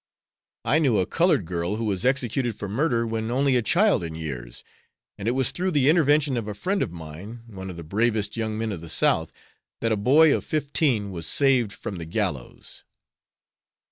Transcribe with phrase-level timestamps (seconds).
[0.65, 4.15] I knew a colored girl who was executed for murder when only a child in
[4.15, 4.63] years.
[5.15, 8.35] And it was through the intervention of a friend of mine, one of the bravest
[8.35, 9.31] young men of the South,
[9.79, 12.83] that a boy of fifteen was saved from the gallows."